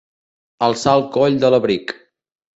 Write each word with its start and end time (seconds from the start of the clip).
Alçar 0.67 0.95
el 1.01 1.05
coll 1.19 1.39
de 1.45 1.53
l'abric. 1.55 1.95